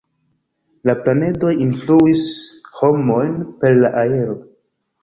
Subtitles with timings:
[0.89, 2.25] La planedoj influis
[2.81, 4.43] homojn per la aero.